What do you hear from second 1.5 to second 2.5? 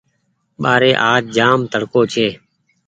تڙڪو ڇي۔